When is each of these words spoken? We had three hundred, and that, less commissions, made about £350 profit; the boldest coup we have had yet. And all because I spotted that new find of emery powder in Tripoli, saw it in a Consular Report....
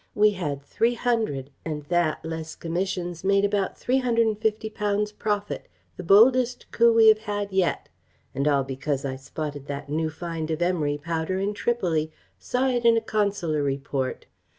We 0.15 0.31
had 0.31 0.63
three 0.63 0.95
hundred, 0.95 1.51
and 1.63 1.83
that, 1.83 2.25
less 2.25 2.55
commissions, 2.55 3.23
made 3.23 3.45
about 3.45 3.75
£350 3.75 5.19
profit; 5.19 5.67
the 5.95 6.01
boldest 6.01 6.65
coup 6.71 6.91
we 6.91 7.07
have 7.09 7.19
had 7.19 7.51
yet. 7.51 7.87
And 8.33 8.47
all 8.47 8.63
because 8.63 9.05
I 9.05 9.15
spotted 9.15 9.67
that 9.67 9.89
new 9.89 10.09
find 10.09 10.49
of 10.49 10.59
emery 10.59 10.97
powder 10.97 11.37
in 11.37 11.53
Tripoli, 11.53 12.11
saw 12.39 12.67
it 12.69 12.83
in 12.83 12.97
a 12.97 13.01
Consular 13.01 13.61
Report.... 13.61 14.25